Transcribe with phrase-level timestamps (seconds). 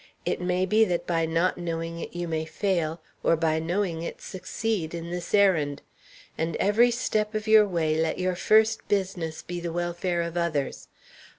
[0.25, 4.19] It may be that by not knowing it you may fail, or by knowing it
[4.19, 5.83] succeed, in this errand.
[6.39, 10.87] And every step of your way let your first business be the welfare of others.